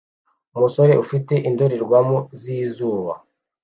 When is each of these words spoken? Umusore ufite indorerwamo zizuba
Umusore 0.55 0.93
ufite 1.03 1.33
indorerwamo 1.49 2.17
zizuba 2.41 3.13